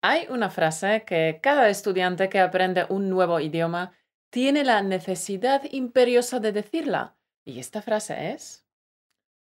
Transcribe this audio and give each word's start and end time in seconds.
Hay 0.00 0.26
una 0.30 0.48
frase 0.48 1.02
que 1.04 1.40
cada 1.42 1.68
estudiante 1.68 2.28
que 2.28 2.38
aprende 2.38 2.86
un 2.88 3.10
nuevo 3.10 3.40
idioma 3.40 3.92
tiene 4.30 4.62
la 4.62 4.80
necesidad 4.82 5.62
imperiosa 5.70 6.38
de 6.38 6.52
decirla. 6.52 7.16
Y 7.44 7.58
esta 7.58 7.82
frase 7.82 8.30
es... 8.32 8.64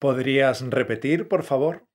¿Podrías 0.01 0.63
repetir, 0.63 1.29
por 1.29 1.45
favor? 1.45 1.87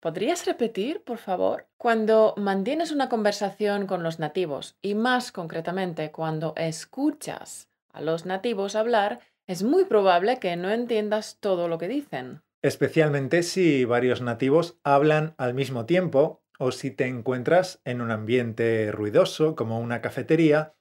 ¿Podrías 0.00 0.46
repetir, 0.46 1.02
por 1.02 1.18
favor? 1.18 1.68
Cuando 1.76 2.32
mantienes 2.38 2.92
una 2.92 3.10
conversación 3.10 3.86
con 3.86 4.02
los 4.02 4.18
nativos 4.18 4.78
y 4.80 4.94
más 4.94 5.30
concretamente 5.30 6.12
cuando 6.12 6.54
escuchas 6.56 7.68
a 7.92 8.00
los 8.00 8.24
nativos 8.24 8.74
hablar, 8.74 9.20
es 9.46 9.62
muy 9.62 9.84
probable 9.84 10.38
que 10.38 10.56
no 10.56 10.70
entiendas 10.70 11.38
todo 11.40 11.68
lo 11.68 11.76
que 11.76 11.88
dicen. 11.88 12.42
Especialmente 12.62 13.42
si 13.42 13.84
varios 13.84 14.22
nativos 14.22 14.78
hablan 14.82 15.34
al 15.36 15.54
mismo 15.54 15.84
tiempo 15.84 16.42
o 16.58 16.72
si 16.72 16.90
te 16.90 17.06
encuentras 17.06 17.80
en 17.84 18.00
un 18.00 18.10
ambiente 18.10 18.90
ruidoso 18.92 19.56
como 19.56 19.80
una 19.80 20.00
cafetería 20.00 20.74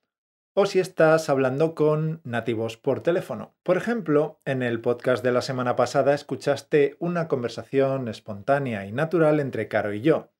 o 0.53 0.65
si 0.65 0.79
estás 0.79 1.29
hablando 1.29 1.75
con 1.75 2.21
nativos 2.23 2.77
por 2.77 3.01
teléfono. 3.01 3.55
Por 3.61 3.75
ejemplo, 3.75 4.39
en 4.45 4.63
el 4.63 4.79
podcast 4.79 5.23
de 5.23 5.33
la 5.33 5.41
semana 5.41 5.75
pasada 5.75 6.13
escuchaste 6.13 6.95
una 6.99 7.27
conversación 7.27 8.07
espontánea 8.07 8.85
y 8.85 8.93
natural 8.93 9.41
entre 9.41 9.67
Caro 9.67 9.93
y 9.93 9.99
yo. 9.99 10.31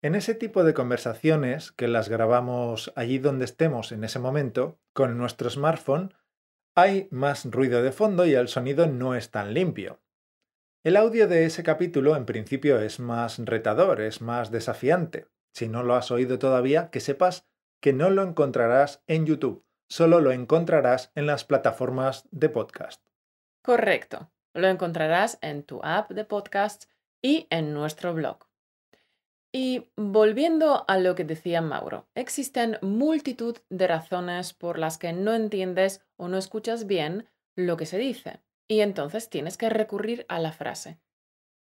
En 0.00 0.14
ese 0.14 0.36
tipo 0.36 0.62
de 0.62 0.74
conversaciones, 0.74 1.72
que 1.72 1.88
las 1.88 2.08
grabamos 2.08 2.92
allí 2.94 3.18
donde 3.18 3.46
estemos 3.46 3.90
en 3.90 4.04
ese 4.04 4.20
momento, 4.20 4.78
con 4.92 5.18
nuestro 5.18 5.50
smartphone, 5.50 6.14
hay 6.76 7.08
más 7.10 7.44
ruido 7.50 7.82
de 7.82 7.90
fondo 7.90 8.24
y 8.24 8.34
el 8.34 8.46
sonido 8.46 8.86
no 8.86 9.16
es 9.16 9.32
tan 9.32 9.54
limpio. 9.54 10.00
El 10.88 10.96
audio 10.96 11.28
de 11.28 11.44
ese 11.44 11.62
capítulo 11.62 12.16
en 12.16 12.24
principio 12.24 12.80
es 12.80 12.98
más 12.98 13.38
retador, 13.40 14.00
es 14.00 14.22
más 14.22 14.50
desafiante. 14.50 15.26
Si 15.52 15.68
no 15.68 15.82
lo 15.82 15.94
has 15.94 16.10
oído 16.10 16.38
todavía, 16.38 16.88
que 16.88 17.00
sepas 17.00 17.46
que 17.82 17.92
no 17.92 18.08
lo 18.08 18.22
encontrarás 18.22 19.02
en 19.06 19.26
YouTube, 19.26 19.66
solo 19.90 20.22
lo 20.22 20.32
encontrarás 20.32 21.12
en 21.14 21.26
las 21.26 21.44
plataformas 21.44 22.26
de 22.30 22.48
podcast. 22.48 23.04
Correcto, 23.62 24.30
lo 24.54 24.66
encontrarás 24.68 25.36
en 25.42 25.62
tu 25.62 25.78
app 25.82 26.10
de 26.10 26.24
podcast 26.24 26.86
y 27.20 27.46
en 27.50 27.74
nuestro 27.74 28.14
blog. 28.14 28.46
Y 29.52 29.90
volviendo 29.94 30.86
a 30.88 30.96
lo 30.96 31.14
que 31.14 31.24
decía 31.24 31.60
Mauro, 31.60 32.08
existen 32.14 32.78
multitud 32.80 33.58
de 33.68 33.88
razones 33.88 34.54
por 34.54 34.78
las 34.78 34.96
que 34.96 35.12
no 35.12 35.34
entiendes 35.34 36.02
o 36.16 36.28
no 36.28 36.38
escuchas 36.38 36.86
bien 36.86 37.28
lo 37.56 37.76
que 37.76 37.84
se 37.84 37.98
dice, 37.98 38.40
y 38.68 38.80
entonces 38.80 39.30
tienes 39.30 39.56
que 39.56 39.70
recurrir 39.70 40.26
a 40.28 40.38
la 40.38 40.52
frase. 40.52 41.00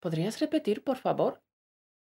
¿Podrías 0.00 0.40
repetir, 0.40 0.84
por 0.84 0.96
favor? 0.96 1.42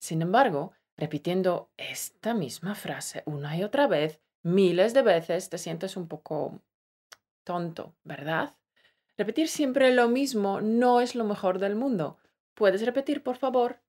Sin 0.01 0.21
embargo, 0.21 0.73
repitiendo 0.97 1.71
esta 1.77 2.35
misma 2.35 2.75
frase 2.75 3.23
una 3.25 3.57
y 3.57 3.63
otra 3.63 3.87
vez, 3.87 4.21
miles 4.43 4.93
de 4.93 5.03
veces, 5.03 5.49
te 5.49 5.59
sientes 5.59 5.97
un 5.97 6.09
poco 6.09 6.61
tonto, 7.45 7.95
¿verdad? 8.03 8.57
Repetir 9.17 9.49
siempre 9.49 9.93
lo 9.93 10.09
mismo 10.09 10.61
no 10.61 11.01
es 11.01 11.15
lo 11.15 11.25
mejor 11.25 11.59
del 11.59 11.77
mundo. 11.77 12.19
¿Puedes 12.55 12.85
repetir, 12.85 13.23
por 13.23 13.37
favor? 13.37 13.81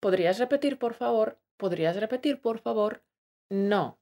¿Podrías 0.00 0.38
repetir, 0.38 0.78
por 0.78 0.94
favor? 0.94 1.38
¿Podrías 1.56 1.96
repetir, 1.96 2.40
por 2.40 2.58
favor? 2.58 3.04
No. 3.50 3.98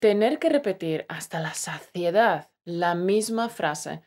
Tener 0.00 0.38
que 0.38 0.48
repetir 0.48 1.06
hasta 1.08 1.40
la 1.40 1.54
saciedad 1.54 2.50
la 2.64 2.94
misma 2.94 3.48
frase 3.48 4.02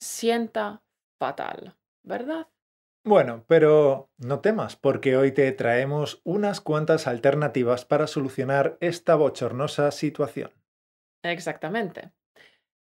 sienta 0.00 0.83
fatal, 1.18 1.76
¿verdad? 2.02 2.48
Bueno, 3.06 3.44
pero 3.46 4.10
no 4.16 4.40
temas, 4.40 4.76
porque 4.76 5.16
hoy 5.16 5.32
te 5.32 5.52
traemos 5.52 6.22
unas 6.24 6.62
cuantas 6.62 7.06
alternativas 7.06 7.84
para 7.84 8.06
solucionar 8.06 8.78
esta 8.80 9.14
bochornosa 9.14 9.90
situación. 9.90 10.50
Exactamente. 11.22 12.12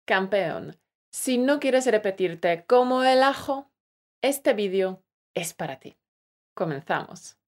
Campeón, 0.07 0.77
si 1.11 1.39
no 1.39 1.59
quieres 1.59 1.87
repetirte 1.87 2.65
como 2.67 3.03
el 3.03 3.23
ajo, 3.23 3.71
este 4.23 4.53
vídeo 4.53 5.03
es 5.35 5.55
para 5.55 5.81
ti. 5.81 5.97
Comenzamos. 6.55 7.39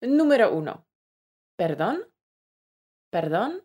Número 0.00 0.52
1. 0.54 0.86
¿Perdón? 1.56 2.04
¿Perdón? 3.10 3.62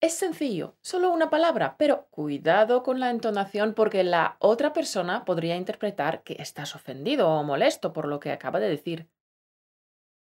Es 0.00 0.12
sencillo, 0.12 0.76
solo 0.82 1.10
una 1.10 1.30
palabra, 1.30 1.76
pero 1.78 2.06
cuidado 2.10 2.82
con 2.82 3.00
la 3.00 3.10
entonación 3.10 3.72
porque 3.72 4.04
la 4.04 4.36
otra 4.40 4.74
persona 4.74 5.24
podría 5.24 5.56
interpretar 5.56 6.22
que 6.22 6.36
estás 6.38 6.74
ofendido 6.74 7.30
o 7.30 7.42
molesto 7.42 7.94
por 7.94 8.06
lo 8.06 8.20
que 8.20 8.30
acaba 8.30 8.60
de 8.60 8.68
decir. 8.68 9.08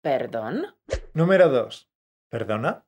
¿Perdón? 0.03 0.77
Número 1.15 1.49
2. 1.49 1.91
¿Perdona? 2.31 2.87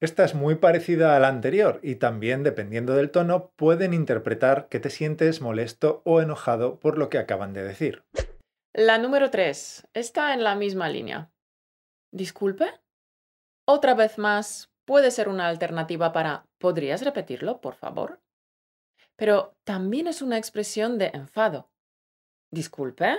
Esta 0.00 0.24
es 0.24 0.34
muy 0.34 0.54
parecida 0.54 1.16
a 1.16 1.20
la 1.20 1.28
anterior 1.28 1.80
y 1.82 1.96
también, 1.96 2.42
dependiendo 2.42 2.94
del 2.94 3.10
tono, 3.10 3.50
pueden 3.56 3.92
interpretar 3.92 4.68
que 4.68 4.80
te 4.80 4.90
sientes 4.90 5.42
molesto 5.42 6.02
o 6.04 6.22
enojado 6.22 6.80
por 6.80 6.96
lo 6.96 7.10
que 7.10 7.18
acaban 7.18 7.52
de 7.52 7.62
decir. 7.62 8.04
La 8.72 8.98
número 8.98 9.30
3 9.30 9.88
está 9.92 10.32
en 10.34 10.44
la 10.44 10.56
misma 10.56 10.88
línea. 10.88 11.30
¿Disculpe? 12.10 12.66
Otra 13.66 13.94
vez 13.94 14.18
más, 14.18 14.73
puede 14.84 15.10
ser 15.10 15.28
una 15.28 15.48
alternativa 15.48 16.12
para 16.12 16.46
¿podrías 16.58 17.02
repetirlo, 17.02 17.60
por 17.60 17.74
favor? 17.74 18.20
Pero 19.16 19.56
también 19.64 20.06
es 20.06 20.22
una 20.22 20.38
expresión 20.38 20.98
de 20.98 21.10
enfado. 21.14 21.70
¿Disculpe? 22.50 23.16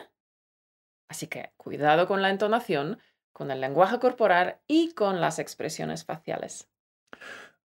Así 1.10 1.28
que 1.28 1.54
cuidado 1.58 2.08
con 2.08 2.22
la 2.22 2.30
entonación, 2.30 3.00
con 3.32 3.52
el 3.52 3.62
lenguaje 3.62 4.00
corporal 4.00 4.60
y 4.68 4.94
con 4.94 5.22
las 5.22 5.40
expresiones 5.40 6.06
faciales. 6.06 6.70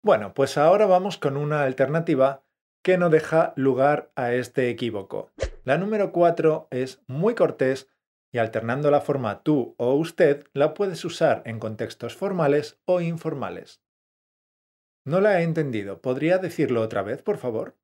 Bueno, 0.03 0.35
pues 0.35 0.59
ahora 0.59 0.87
vamos 0.87 1.19
con 1.19 1.37
una 1.37 1.63
alternativa 1.63 2.43
que 2.83 2.99
no 2.99 3.11
deja 3.11 3.53
lugar 3.57 4.11
a 4.17 4.33
este 4.33 4.71
equívoco. 4.71 5.31
La 5.65 5.77
número 5.77 6.13
4 6.13 6.69
es 6.71 7.03
muy 7.07 7.35
cortés 7.35 7.89
y 8.33 8.39
alternando 8.39 8.91
la 8.91 9.01
forma 9.01 9.43
tú 9.43 9.75
o 9.79 9.95
usted 9.95 10.47
la 10.53 10.75
puedes 10.75 11.05
usar 11.05 11.43
en 11.45 11.59
contextos 11.59 12.17
formales 12.17 12.81
o 12.85 13.01
informales. 13.01 13.83
No 15.07 15.21
la 15.21 15.41
he 15.41 15.45
entendido. 15.45 16.01
¿Podría 16.01 16.39
decirlo 16.39 16.83
otra 16.83 17.03
vez, 17.03 17.23
por 17.23 17.39
favor? 17.39 17.77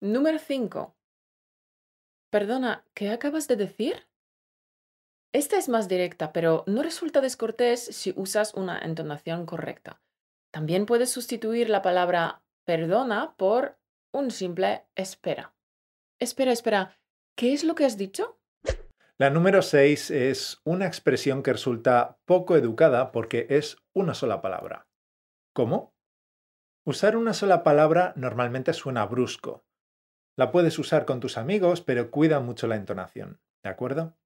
Número 0.00 0.38
5. 0.38 0.94
Perdona, 2.30 2.86
¿qué 2.94 3.10
acabas 3.10 3.48
de 3.48 3.56
decir? 3.56 4.06
Esta 5.32 5.58
es 5.58 5.68
más 5.68 5.88
directa, 5.88 6.32
pero 6.32 6.64
no 6.66 6.82
resulta 6.82 7.20
descortés 7.20 7.84
si 7.84 8.12
usas 8.16 8.54
una 8.54 8.78
entonación 8.78 9.46
correcta. 9.46 10.00
También 10.52 10.86
puedes 10.86 11.10
sustituir 11.10 11.68
la 11.70 11.82
palabra 11.82 12.42
perdona 12.64 13.34
por 13.36 13.78
un 14.12 14.30
simple 14.30 14.86
espera. 14.96 15.54
Espera, 16.20 16.52
espera, 16.52 16.98
¿qué 17.36 17.52
es 17.52 17.64
lo 17.64 17.74
que 17.74 17.84
has 17.84 17.96
dicho? 17.96 18.38
La 19.18 19.30
número 19.30 19.62
6 19.62 20.10
es 20.10 20.60
una 20.64 20.86
expresión 20.86 21.42
que 21.42 21.52
resulta 21.52 22.18
poco 22.24 22.56
educada 22.56 23.12
porque 23.12 23.46
es 23.50 23.76
una 23.94 24.14
sola 24.14 24.40
palabra. 24.40 24.89
¿Cómo? 25.52 25.94
Usar 26.86 27.16
una 27.16 27.34
sola 27.34 27.62
palabra 27.62 28.12
normalmente 28.16 28.72
suena 28.72 29.04
brusco. 29.06 29.64
La 30.36 30.50
puedes 30.50 30.78
usar 30.78 31.04
con 31.06 31.20
tus 31.20 31.36
amigos, 31.36 31.80
pero 31.80 32.10
cuida 32.10 32.40
mucho 32.40 32.66
la 32.66 32.76
entonación, 32.76 33.40
¿de 33.62 33.70
acuerdo? 33.70 34.16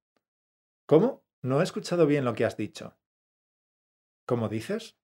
¿Cómo? 0.85 1.25
No 1.41 1.61
he 1.61 1.63
escuchado 1.63 2.05
bien 2.05 2.25
lo 2.25 2.33
que 2.33 2.45
has 2.45 2.57
dicho. 2.57 2.97
¿Cómo 4.25 4.49
dices? 4.49 4.97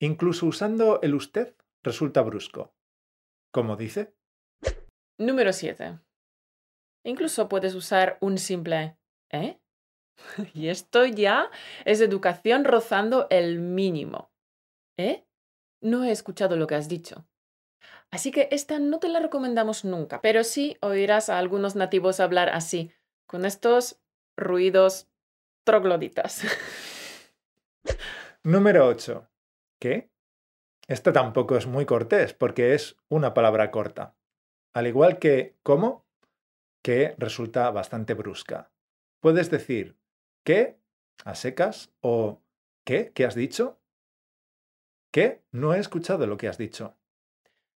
Incluso 0.00 0.46
usando 0.46 1.00
el 1.02 1.14
usted 1.14 1.56
resulta 1.82 2.22
brusco. 2.22 2.74
¿Cómo 3.52 3.76
dice? 3.76 4.14
Número 5.18 5.52
7. 5.52 6.00
Incluso 7.04 7.48
puedes 7.48 7.74
usar 7.74 8.18
un 8.20 8.38
simple 8.38 8.98
¿eh? 9.30 9.60
y 10.54 10.68
esto 10.68 11.06
ya 11.06 11.50
es 11.84 12.00
educación 12.00 12.64
rozando 12.64 13.28
el 13.30 13.60
mínimo. 13.60 14.33
¿Eh? 14.96 15.26
No 15.80 16.04
he 16.04 16.10
escuchado 16.10 16.56
lo 16.56 16.66
que 16.66 16.74
has 16.74 16.88
dicho. 16.88 17.26
Así 18.10 18.30
que 18.30 18.48
esta 18.52 18.78
no 18.78 19.00
te 19.00 19.08
la 19.08 19.20
recomendamos 19.20 19.84
nunca, 19.84 20.20
pero 20.20 20.44
sí 20.44 20.76
oirás 20.80 21.28
a 21.28 21.38
algunos 21.38 21.74
nativos 21.74 22.20
hablar 22.20 22.48
así, 22.48 22.92
con 23.26 23.44
estos 23.44 24.00
ruidos 24.36 25.08
trogloditas. 25.64 26.42
Número 28.44 28.86
8. 28.86 29.28
¿Qué? 29.80 30.10
Esta 30.86 31.12
tampoco 31.12 31.56
es 31.56 31.66
muy 31.66 31.86
cortés 31.86 32.34
porque 32.34 32.74
es 32.74 32.96
una 33.08 33.34
palabra 33.34 33.70
corta. 33.70 34.16
Al 34.74 34.86
igual 34.86 35.18
que 35.18 35.56
¿cómo? 35.62 36.04
que 36.82 37.14
resulta 37.16 37.70
bastante 37.70 38.12
brusca. 38.12 38.70
Puedes 39.20 39.50
decir 39.50 39.96
¿qué? 40.44 40.78
a 41.24 41.34
secas 41.34 41.90
o 42.00 42.42
¿qué? 42.84 43.12
¿Qué 43.14 43.24
has 43.24 43.34
dicho? 43.34 43.80
¿Qué? 45.14 45.44
No 45.52 45.72
he 45.72 45.78
escuchado 45.78 46.26
lo 46.26 46.36
que 46.36 46.48
has 46.48 46.58
dicho. 46.58 46.96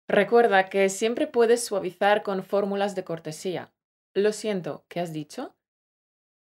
Recuerda 0.08 0.68
que 0.68 0.88
siempre 0.88 1.28
puedes 1.28 1.64
suavizar 1.64 2.24
con 2.24 2.42
fórmulas 2.42 2.96
de 2.96 3.04
cortesía. 3.04 3.72
Lo 4.12 4.32
siento, 4.32 4.84
¿qué 4.88 4.98
has 4.98 5.12
dicho? 5.12 5.54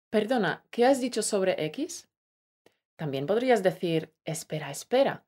Perdona, 0.09 0.65
¿qué 0.71 0.87
has 0.87 0.99
dicho 0.99 1.21
sobre 1.21 1.67
X? 1.67 2.09
También 2.97 3.27
podrías 3.27 3.63
decir, 3.63 4.15
espera, 4.25 4.71
espera, 4.71 5.27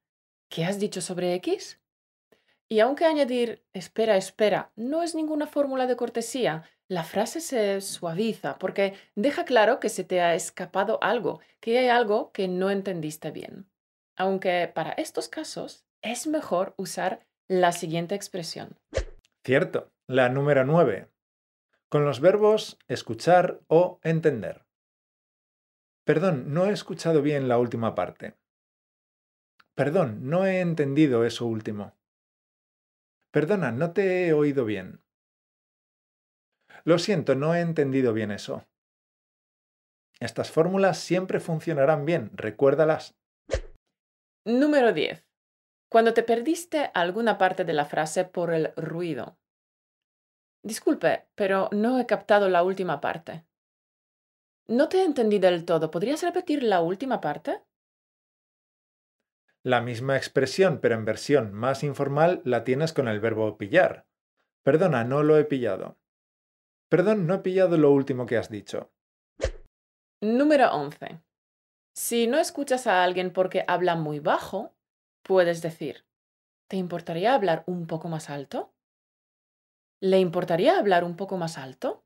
¿qué 0.48 0.64
has 0.64 0.80
dicho 0.80 1.02
sobre 1.02 1.34
X? 1.34 1.78
Y 2.70 2.80
aunque 2.80 3.04
añadir 3.04 3.62
espera, 3.74 4.16
espera 4.16 4.72
no 4.74 5.02
es 5.02 5.14
ninguna 5.14 5.46
fórmula 5.46 5.86
de 5.86 5.96
cortesía, 5.96 6.62
la 6.86 7.04
frase 7.04 7.42
se 7.42 7.82
suaviza 7.82 8.58
porque 8.58 8.94
deja 9.16 9.44
claro 9.44 9.80
que 9.80 9.90
se 9.90 10.04
te 10.04 10.22
ha 10.22 10.34
escapado 10.34 10.98
algo, 11.02 11.40
que 11.60 11.78
hay 11.78 11.88
algo 11.88 12.32
que 12.32 12.48
no 12.48 12.70
entendiste 12.70 13.30
bien. 13.32 13.68
Aunque 14.18 14.70
para 14.74 14.90
estos 14.92 15.28
casos 15.28 15.86
es 16.02 16.26
mejor 16.26 16.74
usar 16.76 17.24
la 17.46 17.70
siguiente 17.70 18.16
expresión. 18.16 18.76
Cierto, 19.44 19.92
la 20.08 20.28
número 20.28 20.64
9. 20.64 21.08
Con 21.88 22.04
los 22.04 22.20
verbos 22.20 22.78
escuchar 22.88 23.60
o 23.68 24.00
entender. 24.02 24.66
Perdón, 26.04 26.52
no 26.52 26.66
he 26.66 26.72
escuchado 26.72 27.22
bien 27.22 27.46
la 27.46 27.58
última 27.58 27.94
parte. 27.94 28.34
Perdón, 29.76 30.28
no 30.28 30.44
he 30.44 30.60
entendido 30.60 31.24
eso 31.24 31.46
último. 31.46 31.94
Perdona, 33.30 33.70
no 33.70 33.92
te 33.92 34.26
he 34.26 34.32
oído 34.32 34.64
bien. 34.64 35.00
Lo 36.82 36.98
siento, 36.98 37.36
no 37.36 37.54
he 37.54 37.60
entendido 37.60 38.12
bien 38.12 38.32
eso. 38.32 38.66
Estas 40.18 40.50
fórmulas 40.50 40.98
siempre 40.98 41.38
funcionarán 41.38 42.04
bien, 42.04 42.30
recuérdalas. 42.34 43.16
Número 44.48 44.94
10. 44.94 45.26
Cuando 45.90 46.14
te 46.14 46.22
perdiste 46.22 46.90
alguna 46.94 47.36
parte 47.36 47.66
de 47.66 47.74
la 47.74 47.84
frase 47.84 48.24
por 48.24 48.50
el 48.54 48.72
ruido. 48.76 49.36
Disculpe, 50.62 51.28
pero 51.34 51.68
no 51.70 52.00
he 52.00 52.06
captado 52.06 52.48
la 52.48 52.62
última 52.62 52.98
parte. 52.98 53.44
No 54.66 54.88
te 54.88 55.04
entendí 55.04 55.38
del 55.38 55.66
todo. 55.66 55.90
¿Podrías 55.90 56.22
repetir 56.22 56.62
la 56.62 56.80
última 56.80 57.20
parte? 57.20 57.60
La 59.62 59.82
misma 59.82 60.16
expresión, 60.16 60.80
pero 60.80 60.94
en 60.94 61.04
versión 61.04 61.52
más 61.52 61.84
informal, 61.84 62.40
la 62.46 62.64
tienes 62.64 62.94
con 62.94 63.06
el 63.06 63.20
verbo 63.20 63.58
pillar. 63.58 64.06
Perdona, 64.62 65.04
no 65.04 65.22
lo 65.22 65.36
he 65.36 65.44
pillado. 65.44 65.98
Perdón, 66.88 67.26
no 67.26 67.34
he 67.34 67.38
pillado 67.40 67.76
lo 67.76 67.90
último 67.90 68.24
que 68.24 68.38
has 68.38 68.48
dicho. 68.48 68.90
Número 70.22 70.72
11. 70.72 71.20
Si 72.00 72.28
no 72.28 72.38
escuchas 72.38 72.86
a 72.86 73.02
alguien 73.02 73.32
porque 73.32 73.64
habla 73.66 73.96
muy 73.96 74.20
bajo, 74.20 74.72
puedes 75.24 75.62
decir, 75.62 76.06
¿te 76.68 76.76
importaría 76.76 77.34
hablar 77.34 77.64
un 77.66 77.88
poco 77.88 78.06
más 78.06 78.30
alto? 78.30 78.72
¿Le 80.00 80.20
importaría 80.20 80.78
hablar 80.78 81.02
un 81.02 81.16
poco 81.16 81.36
más 81.38 81.58
alto? 81.58 82.04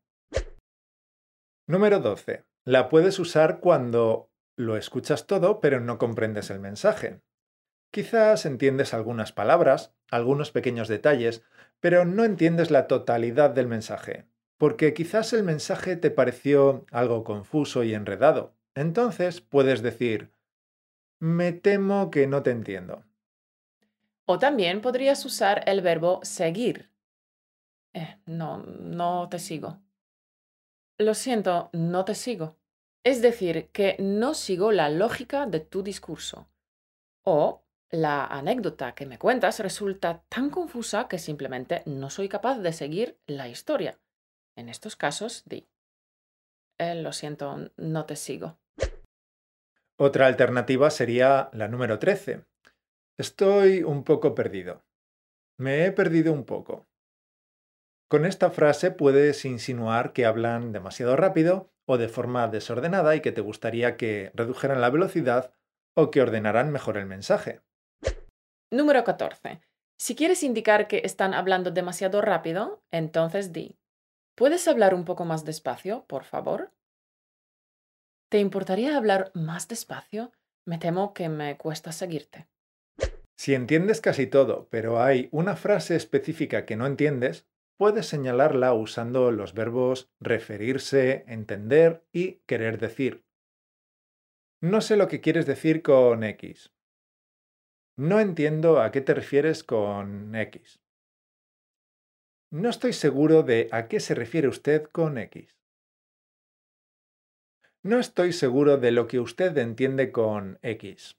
Número 1.68 2.00
12. 2.00 2.46
La 2.64 2.88
puedes 2.88 3.18
usar 3.18 3.60
cuando 3.60 4.30
lo 4.56 4.78
escuchas 4.78 5.26
todo 5.26 5.60
pero 5.60 5.78
no 5.78 5.98
comprendes 5.98 6.48
el 6.48 6.58
mensaje. 6.58 7.20
Quizás 7.92 8.46
entiendes 8.46 8.94
algunas 8.94 9.32
palabras, 9.32 9.94
algunos 10.10 10.52
pequeños 10.52 10.88
detalles, 10.88 11.44
pero 11.80 12.06
no 12.06 12.24
entiendes 12.24 12.70
la 12.70 12.86
totalidad 12.86 13.50
del 13.50 13.66
mensaje, 13.66 14.26
porque 14.56 14.94
quizás 14.94 15.34
el 15.34 15.42
mensaje 15.42 15.96
te 15.96 16.10
pareció 16.10 16.86
algo 16.90 17.24
confuso 17.24 17.84
y 17.84 17.92
enredado. 17.92 18.54
Entonces 18.74 19.40
puedes 19.40 19.82
decir, 19.82 20.32
me 21.18 21.52
temo 21.52 22.10
que 22.10 22.26
no 22.26 22.42
te 22.42 22.50
entiendo. 22.50 23.04
O 24.24 24.38
también 24.38 24.80
podrías 24.80 25.24
usar 25.24 25.62
el 25.66 25.80
verbo 25.82 26.20
seguir. 26.22 26.90
Eh, 27.92 28.18
no, 28.26 28.58
no 28.58 29.28
te 29.28 29.38
sigo. 29.38 29.80
Lo 30.98 31.14
siento, 31.14 31.70
no 31.72 32.04
te 32.04 32.14
sigo. 32.14 32.56
Es 33.04 33.20
decir, 33.20 33.68
que 33.72 33.96
no 33.98 34.34
sigo 34.34 34.72
la 34.72 34.88
lógica 34.88 35.46
de 35.46 35.60
tu 35.60 35.82
discurso. 35.82 36.48
O 37.24 37.64
la 37.90 38.24
anécdota 38.26 38.94
que 38.94 39.06
me 39.06 39.18
cuentas 39.18 39.60
resulta 39.60 40.24
tan 40.28 40.50
confusa 40.50 41.08
que 41.08 41.18
simplemente 41.18 41.82
no 41.84 42.08
soy 42.08 42.28
capaz 42.28 42.58
de 42.58 42.72
seguir 42.72 43.18
la 43.26 43.48
historia. 43.48 44.00
En 44.56 44.68
estos 44.68 44.96
casos, 44.96 45.42
di. 45.44 45.68
Eh, 46.78 46.94
lo 46.94 47.12
siento, 47.12 47.70
no 47.76 48.06
te 48.06 48.16
sigo. 48.16 48.58
Otra 50.04 50.26
alternativa 50.26 50.90
sería 50.90 51.48
la 51.52 51.68
número 51.68 52.00
13. 52.00 52.44
Estoy 53.20 53.84
un 53.84 54.02
poco 54.02 54.34
perdido. 54.34 54.82
Me 55.60 55.86
he 55.86 55.92
perdido 55.92 56.32
un 56.32 56.44
poco. 56.44 56.88
Con 58.10 58.26
esta 58.26 58.50
frase 58.50 58.90
puedes 58.90 59.44
insinuar 59.44 60.12
que 60.12 60.26
hablan 60.26 60.72
demasiado 60.72 61.14
rápido 61.14 61.70
o 61.86 61.98
de 61.98 62.08
forma 62.08 62.48
desordenada 62.48 63.14
y 63.14 63.20
que 63.20 63.30
te 63.30 63.42
gustaría 63.42 63.96
que 63.96 64.32
redujeran 64.34 64.80
la 64.80 64.90
velocidad 64.90 65.54
o 65.94 66.10
que 66.10 66.20
ordenaran 66.20 66.72
mejor 66.72 66.96
el 66.96 67.06
mensaje. 67.06 67.60
Número 68.72 69.04
14. 69.04 69.60
Si 70.00 70.16
quieres 70.16 70.42
indicar 70.42 70.88
que 70.88 71.02
están 71.04 71.32
hablando 71.32 71.70
demasiado 71.70 72.22
rápido, 72.22 72.82
entonces 72.90 73.52
di, 73.52 73.78
¿puedes 74.34 74.66
hablar 74.66 74.94
un 74.94 75.04
poco 75.04 75.24
más 75.24 75.44
despacio, 75.44 76.06
por 76.08 76.24
favor? 76.24 76.72
¿Te 78.32 78.38
importaría 78.38 78.96
hablar 78.96 79.30
más 79.34 79.68
despacio? 79.68 80.32
Me 80.64 80.78
temo 80.78 81.12
que 81.12 81.28
me 81.28 81.58
cuesta 81.58 81.92
seguirte. 81.92 82.48
Si 83.36 83.52
entiendes 83.52 84.00
casi 84.00 84.26
todo, 84.26 84.68
pero 84.70 85.02
hay 85.02 85.28
una 85.32 85.54
frase 85.54 85.96
específica 85.96 86.64
que 86.64 86.74
no 86.74 86.86
entiendes, 86.86 87.46
puedes 87.76 88.06
señalarla 88.06 88.72
usando 88.72 89.32
los 89.32 89.52
verbos 89.52 90.10
referirse, 90.18 91.26
entender 91.28 92.06
y 92.10 92.36
querer 92.46 92.78
decir. 92.78 93.22
No 94.62 94.80
sé 94.80 94.96
lo 94.96 95.08
que 95.08 95.20
quieres 95.20 95.44
decir 95.44 95.82
con 95.82 96.24
X. 96.24 96.72
No 97.98 98.18
entiendo 98.18 98.80
a 98.80 98.92
qué 98.92 99.02
te 99.02 99.12
refieres 99.12 99.62
con 99.62 100.34
X. 100.34 100.80
No 102.50 102.70
estoy 102.70 102.94
seguro 102.94 103.42
de 103.42 103.68
a 103.72 103.88
qué 103.88 104.00
se 104.00 104.14
refiere 104.14 104.48
usted 104.48 104.84
con 104.84 105.18
X. 105.18 105.61
No 107.84 107.98
estoy 107.98 108.32
seguro 108.32 108.76
de 108.76 108.92
lo 108.92 109.08
que 109.08 109.18
usted 109.18 109.58
entiende 109.58 110.12
con 110.12 110.60
X. 110.62 111.18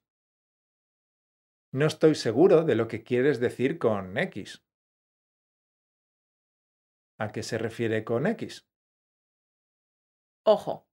No 1.73 1.87
estoy 1.87 2.15
seguro 2.15 2.63
de 2.63 2.75
lo 2.75 2.87
que 2.87 3.03
quieres 3.03 3.41
decir 3.41 3.79
con 3.79 4.17
X. 4.17 4.63
¿A 7.19 7.33
qué 7.33 7.43
se 7.43 7.57
refiere 7.57 8.05
con 8.05 8.27
X? 8.27 8.65
Ojo, 10.45 10.87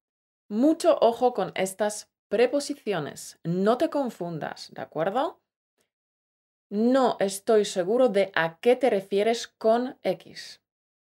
mucho 0.49 0.99
ojo 1.01 1.35
con 1.35 1.53
estas 1.55 2.11
preposiciones. 2.29 3.39
No 3.45 3.79
te 3.79 3.91
confundas, 3.91 4.73
¿de 4.73 4.83
acuerdo? 4.83 5.41
No 6.69 7.17
estoy 7.21 7.65
seguro 7.65 8.09
de 8.09 8.33
a 8.35 8.59
qué 8.59 8.75
te 8.75 8.91
refieres 8.91 9.47
con 9.47 9.99
X. 10.03 10.61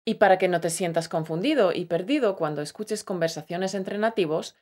Y 0.04 0.14
para 0.14 0.38
que 0.38 0.49
no 0.49 0.61
te 0.61 0.70
sientas 0.70 1.08
confundido 1.08 1.73
y 1.73 1.87
perdido 1.87 2.37
cuando 2.37 2.62
escuches 2.62 3.04
conversaciones 3.04 3.75
entre 3.75 3.99
nativos, 3.99 4.54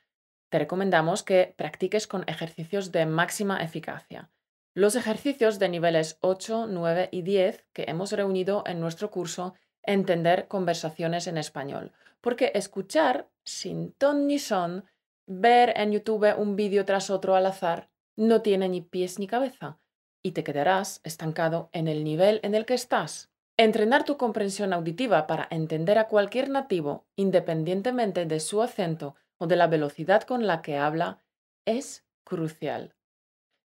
te 0.49 0.59
recomendamos 0.59 1.23
que 1.23 1.53
practiques 1.57 2.07
con 2.07 2.23
ejercicios 2.27 2.91
de 2.91 3.05
máxima 3.05 3.61
eficacia. 3.63 4.29
Los 4.73 4.95
ejercicios 4.95 5.59
de 5.59 5.69
niveles 5.69 6.17
8, 6.21 6.67
9 6.69 7.09
y 7.11 7.21
10 7.21 7.65
que 7.73 7.85
hemos 7.87 8.11
reunido 8.11 8.63
en 8.65 8.79
nuestro 8.79 9.11
curso 9.11 9.53
Entender 9.85 10.47
conversaciones 10.47 11.27
en 11.27 11.37
español. 11.37 11.91
Porque 12.21 12.53
escuchar 12.55 13.27
sin 13.43 13.91
ton 13.91 14.27
ni 14.27 14.39
son, 14.39 14.85
ver 15.25 15.73
en 15.75 15.91
YouTube 15.91 16.33
un 16.37 16.55
vídeo 16.55 16.85
tras 16.85 17.09
otro 17.09 17.35
al 17.35 17.45
azar, 17.45 17.89
no 18.15 18.41
tiene 18.41 18.69
ni 18.69 18.81
pies 18.81 19.19
ni 19.19 19.27
cabeza 19.27 19.77
y 20.21 20.31
te 20.31 20.43
quedarás 20.45 21.01
estancado 21.03 21.69
en 21.73 21.89
el 21.89 22.05
nivel 22.05 22.39
en 22.43 22.55
el 22.55 22.65
que 22.65 22.75
estás. 22.75 23.32
Entrenar 23.57 24.03
tu 24.03 24.17
comprensión 24.17 24.73
auditiva 24.73 25.27
para 25.27 25.47
entender 25.51 25.99
a 25.99 26.07
cualquier 26.07 26.49
nativo, 26.49 27.05
independientemente 27.15 28.25
de 28.25 28.39
su 28.39 28.63
acento 28.63 29.15
o 29.37 29.45
de 29.45 29.55
la 29.55 29.67
velocidad 29.67 30.23
con 30.23 30.47
la 30.47 30.63
que 30.63 30.77
habla, 30.77 31.23
es 31.65 32.03
crucial. 32.23 32.95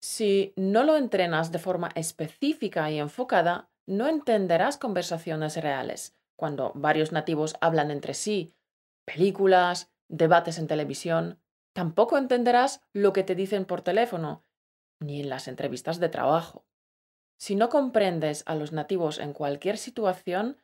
Si 0.00 0.52
no 0.56 0.82
lo 0.82 0.96
entrenas 0.96 1.52
de 1.52 1.60
forma 1.60 1.90
específica 1.94 2.90
y 2.90 2.98
enfocada, 2.98 3.70
no 3.86 4.08
entenderás 4.08 4.76
conversaciones 4.76 5.56
reales, 5.56 6.16
cuando 6.34 6.72
varios 6.74 7.12
nativos 7.12 7.54
hablan 7.60 7.92
entre 7.92 8.14
sí, 8.14 8.54
películas, 9.04 9.92
debates 10.08 10.58
en 10.58 10.66
televisión. 10.66 11.40
Tampoco 11.72 12.18
entenderás 12.18 12.82
lo 12.92 13.12
que 13.12 13.22
te 13.22 13.36
dicen 13.36 13.64
por 13.64 13.82
teléfono, 13.82 14.44
ni 15.00 15.20
en 15.20 15.28
las 15.28 15.46
entrevistas 15.46 16.00
de 16.00 16.08
trabajo. 16.08 16.66
Si 17.38 17.54
no 17.54 17.68
comprendes 17.68 18.42
a 18.46 18.54
los 18.54 18.72
nativos 18.72 19.18
en 19.18 19.32
cualquier 19.32 19.78
situación, 19.78 20.58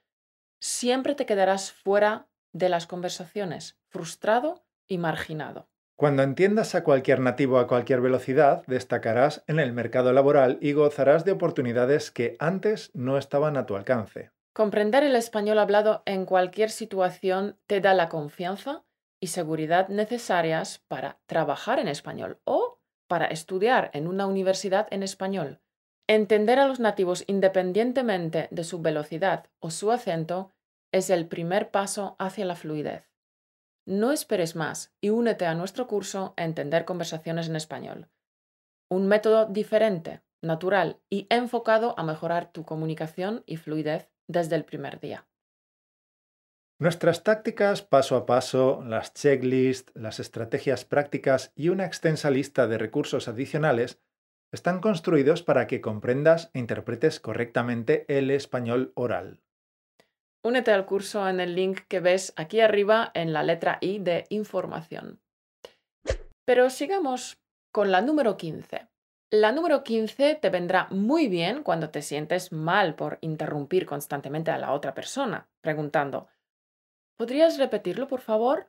siempre 0.61 1.15
te 1.15 1.27
quedarás 1.27 1.73
fuera 1.73 2.29
de 2.53 2.69
las 2.69 2.87
conversaciones, 2.87 3.79
frustrado 3.89 4.65
y 4.87 4.99
marginado. 4.99 5.69
Cuando 5.97 6.23
entiendas 6.23 6.75
a 6.75 6.83
cualquier 6.83 7.21
nativo 7.21 7.59
a 7.59 7.69
cualquier 7.69 8.01
velocidad, 8.01 8.65
destacarás 8.67 9.45
en 9.47 9.61
el 9.61 9.73
mercado 9.73 10.13
laboral 10.13 10.59
y 10.61 10.73
gozarás 10.73 11.25
de 11.25 11.33
oportunidades 11.33 12.11
que 12.11 12.37
antes 12.41 12.91
no 12.95 13.19
estaban 13.19 13.57
a 13.57 13.67
tu 13.67 13.77
alcance. 13.77 14.31
Comprender 14.53 15.05
el 15.05 15.17
español 15.17 15.59
hablado 15.59 16.03
en 16.05 16.27
cualquier 16.27 16.71
situación 16.71 17.59
te 17.67 17.81
da 17.81 17.95
la 17.95 18.09
confianza 18.09 18.85
y 19.21 19.29
seguridad 19.29 19.89
necesarias 19.89 20.83
para 20.89 21.21
trabajar 21.27 21.79
en 21.79 21.89
español 21.89 22.41
o 22.45 22.81
para 23.07 23.27
estudiar 23.27 23.91
en 23.95 24.09
una 24.09 24.27
universidad 24.27 24.89
en 24.91 25.03
español. 25.03 25.61
Entender 26.09 26.59
a 26.59 26.67
los 26.67 26.81
nativos 26.81 27.25
independientemente 27.27 28.49
de 28.51 28.65
su 28.65 28.83
velocidad 28.83 29.47
o 29.61 29.71
su 29.71 29.93
acento 29.93 30.51
es 30.93 31.11
el 31.11 31.27
primer 31.27 31.71
paso 31.71 32.17
hacia 32.19 32.45
la 32.45 32.57
fluidez. 32.57 33.11
No 33.87 34.13
esperes 34.13 34.55
más 34.55 34.95
y 35.01 35.11
únete 35.11 35.47
a 35.47 35.55
nuestro 35.55 35.87
curso 35.87 36.35
Entender 36.37 36.85
conversaciones 36.85 37.49
en 37.49 37.57
español. 37.57 38.09
Un 38.89 39.07
método 39.09 39.47
diferente, 39.47 40.23
natural 40.43 41.01
y 41.09 41.27
enfocado 41.31 41.99
a 41.99 42.03
mejorar 42.03 42.53
tu 42.53 42.65
comunicación 42.65 43.43
y 43.47 43.57
fluidez 43.57 44.11
desde 44.29 44.57
el 44.57 44.65
primer 44.65 45.01
día. 45.01 45.27
Nuestras 46.79 47.23
tácticas 47.23 47.83
paso 47.83 48.17
a 48.17 48.27
paso, 48.27 48.83
las 48.85 49.15
checklists, 49.15 49.93
las 49.95 50.19
estrategias 50.19 50.85
prácticas 50.85 51.53
y 51.55 51.69
una 51.69 51.87
extensa 51.87 52.29
lista 52.31 52.67
de 52.67 52.77
recursos 52.77 53.29
adicionales 53.29 54.01
están 54.53 54.81
construidos 54.81 55.43
para 55.43 55.67
que 55.67 55.81
comprendas 55.81 56.51
e 56.53 56.59
interpretes 56.59 57.21
correctamente 57.21 58.05
el 58.09 58.31
español 58.31 58.93
oral. 58.95 59.41
Únete 60.45 60.73
al 60.73 60.87
curso 60.87 61.29
en 61.29 61.41
el 61.41 61.55
link 61.55 61.81
que 61.89 62.01
ves 62.01 62.35
aquí 62.37 62.61
arriba 62.61 63.11
en 63.15 63.33
la 63.33 63.43
letra 63.43 63.79
I 63.81 63.99
de 64.01 64.27
información. 64.29 65.21
Pero 66.45 66.69
sigamos 66.69 67.41
con 67.73 67.91
la 67.91 68.03
número 68.03 68.37
15. 68.37 68.89
La 69.31 69.53
número 69.53 69.83
15 69.83 70.35
te 70.35 70.51
vendrá 70.51 70.89
muy 70.91 71.29
bien 71.29 71.63
cuando 71.63 71.91
te 71.91 72.03
sientes 72.03 72.53
mal 72.53 72.97
por 72.97 73.19
interrumpir 73.23 73.87
constantemente 73.87 74.51
a 74.51 74.59
la 74.59 74.73
otra 74.73 74.93
persona, 74.93 75.49
preguntando, 75.63 76.29
¿podrías 77.17 77.57
repetirlo, 77.57 78.09
por 78.09 78.21
favor? 78.21 78.69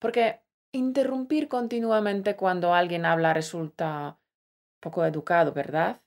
Porque 0.00 0.40
interrumpir 0.72 1.48
continuamente 1.48 2.36
cuando 2.36 2.72
alguien 2.72 3.04
habla 3.04 3.34
resulta 3.34 4.18
poco 4.86 5.04
educado, 5.04 5.52
¿verdad? 5.52 6.00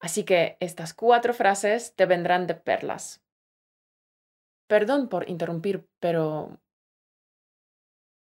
Así 0.00 0.24
que 0.24 0.56
estas 0.60 0.94
cuatro 0.94 1.34
frases 1.34 1.94
te 1.94 2.06
vendrán 2.06 2.46
de 2.46 2.54
perlas. 2.54 3.22
Perdón 4.66 5.10
por 5.10 5.28
interrumpir, 5.28 5.86
pero... 6.00 6.58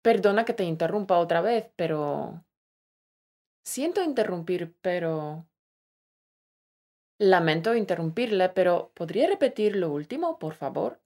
Perdona 0.01 0.43
que 0.43 0.53
te 0.53 0.63
interrumpa 0.63 1.19
otra 1.19 1.41
vez, 1.41 1.69
pero... 1.75 2.43
Siento 3.63 4.01
interrumpir, 4.01 4.75
pero... 4.81 5.45
Lamento 7.19 7.75
interrumpirle, 7.75 8.49
pero 8.49 8.91
¿podría 8.95 9.27
repetir 9.27 9.75
lo 9.75 9.91
último, 9.91 10.39
por 10.39 10.55
favor? 10.55 10.99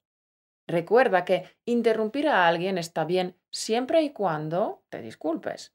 Recuerda 0.66 1.26
que 1.26 1.44
interrumpir 1.66 2.28
a 2.28 2.48
alguien 2.48 2.78
está 2.78 3.04
bien 3.04 3.36
siempre 3.50 4.02
y 4.02 4.14
cuando 4.14 4.82
te 4.88 5.02
disculpes. 5.02 5.74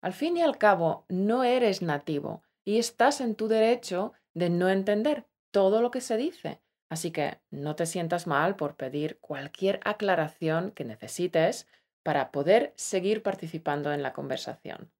Al 0.00 0.14
fin 0.14 0.38
y 0.38 0.42
al 0.42 0.56
cabo, 0.56 1.04
no 1.10 1.44
eres 1.44 1.82
nativo 1.82 2.45
y 2.66 2.78
estás 2.78 3.20
en 3.20 3.36
tu 3.36 3.48
derecho 3.48 4.12
de 4.34 4.50
no 4.50 4.68
entender 4.68 5.24
todo 5.52 5.80
lo 5.80 5.90
que 5.90 6.00
se 6.02 6.16
dice. 6.16 6.60
Así 6.90 7.12
que 7.12 7.38
no 7.50 7.76
te 7.76 7.86
sientas 7.86 8.26
mal 8.26 8.56
por 8.56 8.76
pedir 8.76 9.18
cualquier 9.20 9.80
aclaración 9.84 10.72
que 10.72 10.84
necesites 10.84 11.68
para 12.02 12.30
poder 12.32 12.72
seguir 12.76 13.22
participando 13.22 13.92
en 13.92 14.02
la 14.02 14.12
conversación. 14.12 14.92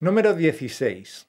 Número 0.00 0.34
16. 0.34 1.28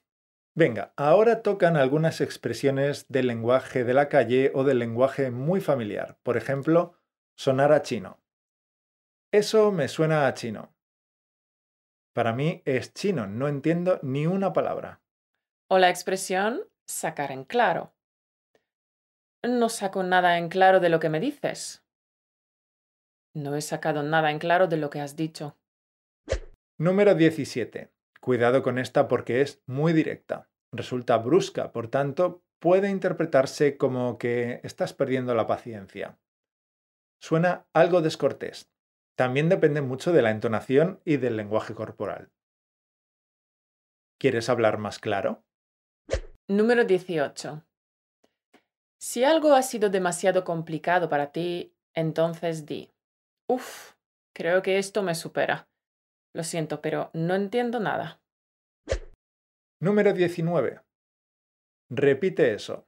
Venga, 0.55 0.93
ahora 0.95 1.41
tocan 1.41 1.77
algunas 1.77 2.21
expresiones 2.21 3.07
del 3.09 3.27
lenguaje 3.27 3.83
de 3.83 3.93
la 3.93 4.07
calle 4.07 4.51
o 4.53 4.63
del 4.63 4.79
lenguaje 4.79 5.31
muy 5.31 5.61
familiar. 5.61 6.17
Por 6.23 6.37
ejemplo, 6.37 6.97
sonar 7.35 7.71
a 7.71 7.81
chino. 7.81 8.19
Eso 9.31 9.71
me 9.71 9.87
suena 9.87 10.27
a 10.27 10.33
chino. 10.33 10.74
Para 12.15 12.31
mí 12.31 12.61
es 12.63 12.93
chino, 12.93 13.27
no 13.27 13.49
entiendo 13.49 13.99
ni 14.01 14.25
una 14.25 14.53
palabra. 14.53 15.01
O 15.69 15.79
la 15.79 15.89
expresión 15.89 16.61
sacar 16.87 17.29
en 17.31 17.43
claro. 17.43 17.93
No 19.43 19.67
saco 19.67 20.01
nada 20.01 20.37
en 20.37 20.47
claro 20.47 20.79
de 20.79 20.87
lo 20.87 21.01
que 21.01 21.09
me 21.09 21.19
dices. 21.19 21.83
No 23.35 23.57
he 23.57 23.61
sacado 23.61 24.01
nada 24.01 24.31
en 24.31 24.39
claro 24.39 24.67
de 24.67 24.77
lo 24.77 24.89
que 24.89 25.01
has 25.01 25.17
dicho. 25.17 25.57
Número 26.79 27.15
17. 27.15 27.91
Cuidado 28.21 28.63
con 28.63 28.79
esta 28.79 29.09
porque 29.09 29.41
es 29.41 29.61
muy 29.65 29.91
directa. 29.91 30.49
Resulta 30.71 31.17
brusca, 31.17 31.73
por 31.73 31.89
tanto, 31.89 32.45
puede 32.59 32.89
interpretarse 32.89 33.75
como 33.75 34.17
que 34.17 34.61
estás 34.63 34.93
perdiendo 34.93 35.35
la 35.35 35.47
paciencia. 35.47 36.17
Suena 37.21 37.67
algo 37.73 38.01
descortés. 38.01 38.71
También 39.15 39.47
depende 39.47 39.81
mucho 39.81 40.11
de 40.11 40.21
la 40.21 40.31
entonación 40.31 41.01
y 41.05 41.17
del 41.17 41.37
lenguaje 41.37 41.73
corporal. 41.73 42.31
¿Quieres 44.19 44.49
hablar 44.49 44.77
más 44.77 44.99
claro? 44.99 45.43
Número 46.47 46.83
18. 46.83 47.65
Si 48.99 49.23
algo 49.23 49.53
ha 49.53 49.61
sido 49.61 49.89
demasiado 49.89 50.43
complicado 50.43 51.09
para 51.09 51.31
ti, 51.31 51.73
entonces 51.93 52.65
di, 52.65 52.91
Uf, 53.47 53.93
creo 54.33 54.61
que 54.61 54.77
esto 54.77 55.03
me 55.03 55.15
supera. 55.15 55.69
Lo 56.33 56.43
siento, 56.43 56.81
pero 56.81 57.11
no 57.13 57.35
entiendo 57.35 57.79
nada. 57.79 58.21
Número 59.79 60.13
19. 60.13 60.81
Repite 61.89 62.53
eso. 62.53 62.87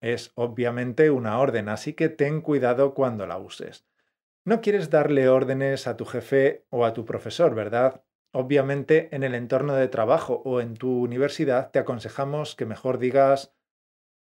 Es 0.00 0.32
obviamente 0.34 1.10
una 1.10 1.38
orden, 1.38 1.68
así 1.68 1.92
que 1.92 2.08
ten 2.08 2.40
cuidado 2.40 2.94
cuando 2.94 3.26
la 3.26 3.38
uses. 3.38 3.86
No 4.44 4.60
quieres 4.60 4.90
darle 4.90 5.28
órdenes 5.28 5.86
a 5.86 5.96
tu 5.96 6.04
jefe 6.04 6.66
o 6.68 6.84
a 6.84 6.92
tu 6.92 7.04
profesor, 7.04 7.54
¿verdad? 7.54 8.04
Obviamente 8.32 9.14
en 9.14 9.22
el 9.22 9.34
entorno 9.36 9.74
de 9.74 9.86
trabajo 9.86 10.42
o 10.44 10.60
en 10.60 10.74
tu 10.74 11.00
universidad 11.02 11.70
te 11.70 11.78
aconsejamos 11.78 12.56
que 12.56 12.66
mejor 12.66 12.98
digas 12.98 13.54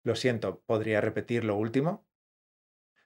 lo 0.03 0.15
siento, 0.15 0.61
¿podría 0.65 1.01
repetir 1.01 1.43
lo 1.43 1.55
último? 1.55 2.05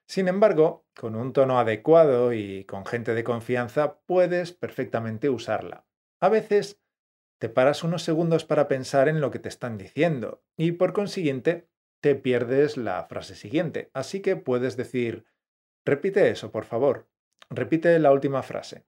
Sin 0.08 0.28
embargo, 0.28 0.86
con 0.96 1.16
un 1.16 1.34
tono 1.34 1.60
adecuado 1.60 2.34
y 2.34 2.66
con 2.66 2.86
gente 2.86 3.14
de 3.14 3.24
confianza 3.24 4.00
puedes 4.06 4.52
perfectamente 4.52 5.30
usarla. 5.30 5.86
A 6.20 6.30
veces 6.30 6.82
te 7.40 7.50
paras 7.50 7.84
unos 7.84 8.04
segundos 8.04 8.46
para 8.46 8.68
pensar 8.68 9.10
en 9.10 9.20
lo 9.20 9.32
que 9.32 9.40
te 9.40 9.50
están 9.50 9.78
diciendo 9.78 10.44
y 10.58 10.74
por 10.74 10.94
consiguiente 10.94 11.70
te 12.02 12.16
pierdes 12.16 12.78
la 12.78 13.04
frase 13.06 13.36
siguiente. 13.36 13.90
Así 13.94 14.22
que 14.22 14.36
puedes 14.36 14.78
decir, 14.78 15.26
repite 15.86 16.30
eso, 16.30 16.52
por 16.52 16.66
favor. 16.66 17.08
Repite 17.50 17.98
la 18.00 18.12
última 18.12 18.42
frase. 18.44 18.86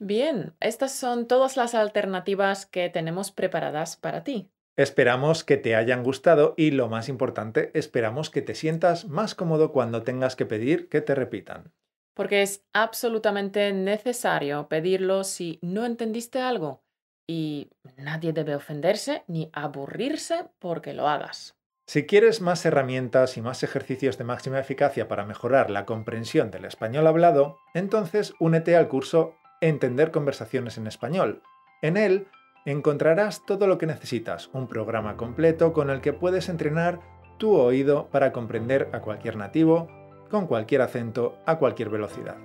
Bien, 0.00 0.54
estas 0.60 0.92
son 0.92 1.26
todas 1.26 1.56
las 1.56 1.74
alternativas 1.74 2.66
que 2.66 2.90
tenemos 2.90 3.30
preparadas 3.30 3.96
para 3.96 4.24
ti. 4.24 4.50
Esperamos 4.76 5.44
que 5.44 5.56
te 5.56 5.76
hayan 5.76 6.02
gustado 6.02 6.54
y 6.56 6.72
lo 6.72 6.88
más 6.88 7.08
importante, 7.08 7.70
esperamos 7.74 8.28
que 8.28 8.42
te 8.42 8.56
sientas 8.56 9.06
más 9.06 9.36
cómodo 9.36 9.70
cuando 9.70 10.02
tengas 10.02 10.34
que 10.34 10.46
pedir 10.46 10.88
que 10.88 11.00
te 11.00 11.14
repitan. 11.14 11.72
Porque 12.12 12.42
es 12.42 12.66
absolutamente 12.72 13.72
necesario 13.72 14.68
pedirlo 14.68 15.22
si 15.22 15.60
no 15.62 15.86
entendiste 15.86 16.40
algo 16.40 16.84
y 17.26 17.70
nadie 17.96 18.32
debe 18.32 18.56
ofenderse 18.56 19.22
ni 19.28 19.48
aburrirse 19.52 20.50
porque 20.58 20.92
lo 20.92 21.08
hagas. 21.08 21.56
Si 21.86 22.06
quieres 22.06 22.40
más 22.40 22.64
herramientas 22.64 23.36
y 23.36 23.42
más 23.42 23.62
ejercicios 23.62 24.16
de 24.16 24.24
máxima 24.24 24.58
eficacia 24.58 25.06
para 25.06 25.26
mejorar 25.26 25.68
la 25.70 25.84
comprensión 25.84 26.50
del 26.50 26.64
español 26.64 27.06
hablado, 27.06 27.58
entonces 27.74 28.34
únete 28.40 28.76
al 28.76 28.88
curso 28.88 29.34
Entender 29.60 30.10
conversaciones 30.10 30.76
en 30.76 30.86
español. 30.86 31.42
En 31.80 31.96
él 31.96 32.26
encontrarás 32.66 33.46
todo 33.46 33.66
lo 33.66 33.78
que 33.78 33.86
necesitas, 33.86 34.50
un 34.52 34.66
programa 34.68 35.16
completo 35.16 35.72
con 35.72 35.88
el 35.88 36.02
que 36.02 36.12
puedes 36.12 36.50
entrenar 36.50 37.00
tu 37.38 37.56
oído 37.56 38.08
para 38.10 38.32
comprender 38.32 38.90
a 38.92 39.00
cualquier 39.00 39.36
nativo, 39.36 39.88
con 40.30 40.46
cualquier 40.46 40.82
acento, 40.82 41.38
a 41.46 41.56
cualquier 41.58 41.88
velocidad. 41.88 42.36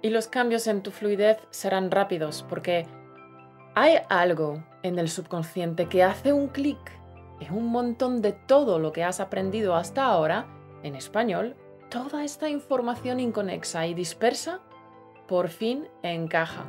Y 0.00 0.10
los 0.10 0.28
cambios 0.28 0.66
en 0.66 0.82
tu 0.82 0.92
fluidez 0.92 1.38
serán 1.50 1.90
rápidos 1.90 2.44
porque 2.48 2.86
hay 3.74 3.96
algo 4.08 4.64
en 4.82 4.98
el 4.98 5.08
subconsciente 5.10 5.86
que 5.90 6.02
hace 6.02 6.32
un 6.32 6.48
clic 6.48 7.03
y 7.40 7.50
un 7.50 7.66
montón 7.66 8.22
de 8.22 8.32
todo 8.32 8.78
lo 8.78 8.92
que 8.92 9.04
has 9.04 9.20
aprendido 9.20 9.74
hasta 9.74 10.04
ahora 10.04 10.46
en 10.82 10.94
español, 10.94 11.56
toda 11.90 12.24
esta 12.24 12.48
información 12.48 13.20
inconexa 13.20 13.86
y 13.86 13.94
dispersa, 13.94 14.60
por 15.26 15.48
fin 15.48 15.88
encaja, 16.02 16.64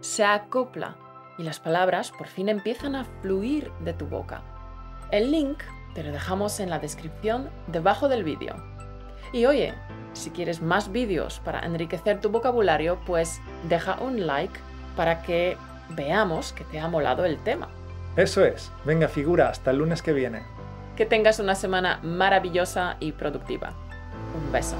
se 0.00 0.24
acopla 0.24 0.96
y 1.38 1.42
las 1.42 1.60
palabras 1.60 2.12
por 2.16 2.26
fin 2.26 2.48
empiezan 2.48 2.94
a 2.94 3.04
fluir 3.04 3.70
de 3.80 3.92
tu 3.92 4.06
boca. 4.06 4.42
El 5.10 5.30
link 5.30 5.62
te 5.94 6.02
lo 6.02 6.12
dejamos 6.12 6.60
en 6.60 6.70
la 6.70 6.78
descripción 6.78 7.50
debajo 7.66 8.08
del 8.08 8.24
vídeo. 8.24 8.54
Y 9.32 9.46
oye, 9.46 9.74
si 10.12 10.30
quieres 10.30 10.62
más 10.62 10.90
vídeos 10.90 11.40
para 11.40 11.60
enriquecer 11.60 12.20
tu 12.20 12.30
vocabulario, 12.30 12.98
pues 13.06 13.40
deja 13.68 14.00
un 14.00 14.26
like 14.26 14.58
para 14.96 15.22
que 15.22 15.56
veamos 15.90 16.52
que 16.52 16.64
te 16.64 16.80
ha 16.80 16.88
molado 16.88 17.24
el 17.24 17.38
tema. 17.38 17.68
Eso 18.18 18.44
es. 18.44 18.72
Venga, 18.84 19.06
figura, 19.06 19.48
hasta 19.48 19.70
el 19.70 19.78
lunes 19.78 20.02
que 20.02 20.12
viene. 20.12 20.42
Que 20.96 21.06
tengas 21.06 21.38
una 21.38 21.54
semana 21.54 22.00
maravillosa 22.02 22.96
y 22.98 23.12
productiva. 23.12 23.74
Un 24.34 24.50
beso. 24.50 24.74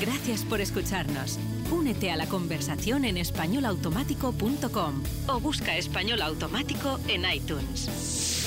Gracias 0.00 0.44
por 0.44 0.60
escucharnos. 0.60 1.40
Únete 1.72 2.12
a 2.12 2.16
la 2.16 2.28
conversación 2.28 3.04
en 3.04 3.16
españolautomático.com 3.16 5.02
o 5.26 5.40
busca 5.40 5.76
español 5.76 6.22
automático 6.22 7.00
en 7.08 7.24
iTunes. 7.28 8.41